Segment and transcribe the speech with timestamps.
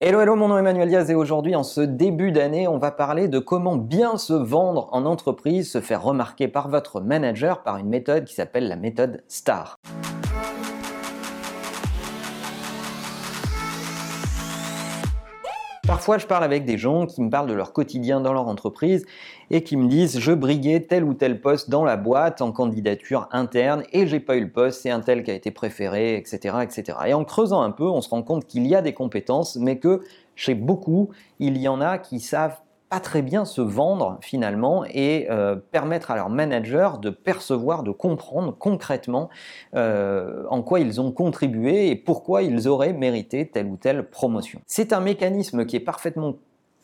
[0.00, 2.92] Hello, hello, mon nom est Emmanuel Diaz et aujourd'hui, en ce début d'année, on va
[2.92, 7.78] parler de comment bien se vendre en entreprise, se faire remarquer par votre manager par
[7.78, 9.80] une méthode qui s'appelle la méthode STAR.
[15.88, 19.06] Parfois, je parle avec des gens qui me parlent de leur quotidien dans leur entreprise
[19.50, 23.26] et qui me disent je briguais tel ou tel poste dans la boîte en candidature
[23.32, 26.56] interne et j'ai pas eu le poste, c'est un tel qui a été préféré, etc.,
[26.62, 26.98] etc.
[27.06, 29.78] Et en creusant un peu, on se rend compte qu'il y a des compétences, mais
[29.78, 30.02] que
[30.36, 31.08] chez beaucoup,
[31.38, 36.10] il y en a qui savent pas très bien se vendre finalement et euh, permettre
[36.10, 39.28] à leurs managers de percevoir, de comprendre concrètement
[39.74, 44.60] euh, en quoi ils ont contribué et pourquoi ils auraient mérité telle ou telle promotion.
[44.66, 46.36] C'est un mécanisme qui est parfaitement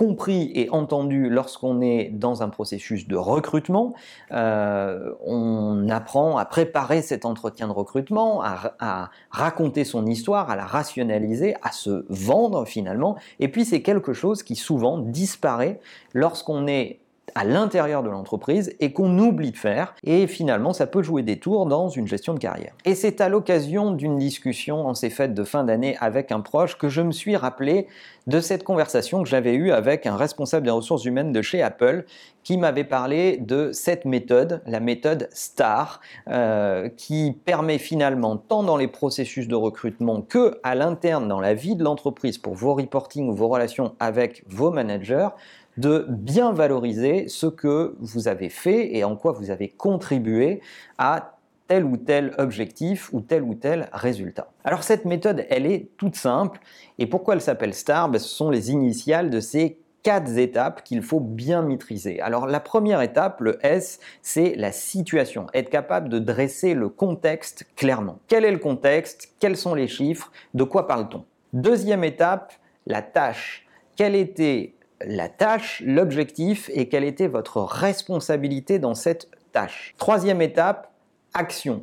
[0.00, 3.92] compris et entendu lorsqu'on est dans un processus de recrutement.
[4.32, 10.56] Euh, on apprend à préparer cet entretien de recrutement, à, à, raconter son histoire, à
[10.56, 13.18] la rationaliser, à se vendre finalement.
[13.40, 15.80] Et puis c'est quelque chose qui souvent disparaît
[16.14, 17.00] lorsqu'on est
[17.34, 19.94] à l'intérieur de l'entreprise et qu'on oublie de faire.
[20.04, 22.74] Et finalement, ça peut jouer des tours dans une gestion de carrière.
[22.84, 26.76] Et c'est à l'occasion d'une discussion en ces fêtes de fin d'année avec un proche
[26.76, 27.86] que je me suis rappelé
[28.26, 32.04] de cette conversation que j'avais eue avec un responsable des ressources humaines de chez Apple
[32.42, 38.76] qui m'avait parlé de cette méthode, la méthode STAR, euh, qui permet finalement, tant dans
[38.76, 43.28] les processus de recrutement que à l'interne dans la vie de l'entreprise pour vos reporting
[43.28, 45.28] ou vos relations avec vos managers,
[45.76, 50.60] de bien valoriser ce que vous avez fait et en quoi vous avez contribué
[50.98, 51.36] à
[51.68, 54.50] tel ou tel objectif ou tel ou tel résultat.
[54.64, 56.58] Alors cette méthode, elle est toute simple.
[56.98, 58.08] Et pourquoi elle s'appelle STAR?
[58.08, 62.20] Ben, Ce sont les initiales de ces quatre étapes qu'il faut bien maîtriser.
[62.20, 67.66] Alors la première étape, le S, c'est la situation, être capable de dresser le contexte
[67.76, 68.18] clairement.
[68.26, 69.28] Quel est le contexte?
[69.38, 70.32] Quels sont les chiffres?
[70.54, 71.24] De quoi parle-t-on?
[71.52, 72.52] Deuxième étape,
[72.86, 73.66] la tâche.
[73.94, 74.74] Quelle était
[75.04, 79.94] la tâche, l'objectif et quelle était votre responsabilité dans cette tâche.
[79.98, 80.92] Troisième étape,
[81.34, 81.82] action.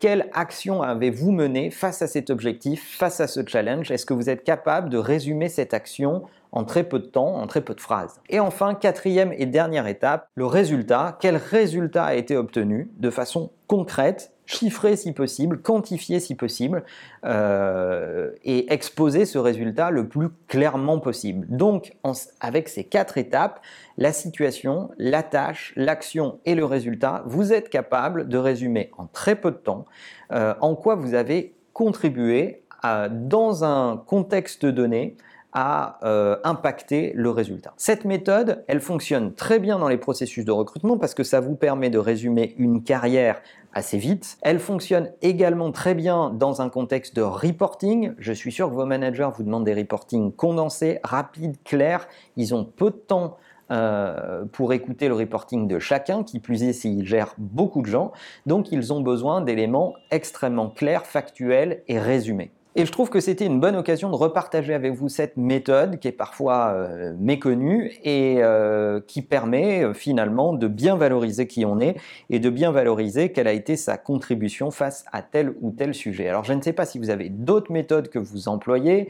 [0.00, 3.90] Quelle action avez-vous menée face à cet objectif, face à ce challenge?
[3.90, 7.46] Est-ce que vous êtes capable de résumer cette action en très peu de temps, en
[7.48, 8.20] très peu de phrases?
[8.28, 11.18] Et enfin, quatrième et dernière étape, le résultat.
[11.20, 16.82] Quel résultat a été obtenu de façon concrète chiffrer si possible, quantifier si possible,
[17.24, 21.46] euh, et exposer ce résultat le plus clairement possible.
[21.50, 21.96] Donc,
[22.40, 23.60] avec ces quatre étapes,
[23.98, 29.36] la situation, la tâche, l'action et le résultat, vous êtes capable de résumer en très
[29.36, 29.84] peu de temps
[30.32, 32.62] euh, en quoi vous avez contribué
[33.10, 35.16] dans un contexte donné
[35.52, 37.72] à euh, impacter le résultat.
[37.76, 41.54] Cette méthode, elle fonctionne très bien dans les processus de recrutement parce que ça vous
[41.54, 43.40] permet de résumer une carrière
[43.72, 44.36] assez vite.
[44.42, 48.12] Elle fonctionne également très bien dans un contexte de reporting.
[48.18, 52.08] Je suis sûr que vos managers vous demandent des reportings condensés, rapides, clairs.
[52.36, 53.36] Ils ont peu de temps
[53.70, 58.12] euh, pour écouter le reporting de chacun, qui plus est s'ils gèrent beaucoup de gens.
[58.46, 62.50] Donc ils ont besoin d'éléments extrêmement clairs, factuels et résumés.
[62.78, 66.06] Et je trouve que c'était une bonne occasion de repartager avec vous cette méthode qui
[66.06, 71.80] est parfois euh, méconnue et euh, qui permet euh, finalement de bien valoriser qui on
[71.80, 71.96] est
[72.30, 76.28] et de bien valoriser quelle a été sa contribution face à tel ou tel sujet.
[76.28, 79.08] Alors je ne sais pas si vous avez d'autres méthodes que vous employez.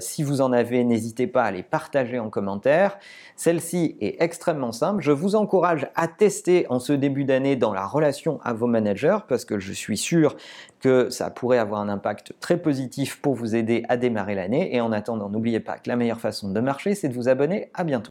[0.00, 2.98] si vous en avez, n'hésitez pas à les partager en commentaire.
[3.36, 5.00] Celle-ci est extrêmement simple.
[5.00, 9.18] Je vous encourage à tester en ce début d'année dans la relation à vos managers
[9.28, 10.34] parce que je suis sûr
[10.80, 14.74] que ça pourrait avoir un impact très positif pour vous aider à démarrer l'année.
[14.74, 17.70] Et en attendant, n'oubliez pas que la meilleure façon de marcher, c'est de vous abonner.
[17.74, 18.10] À bientôt.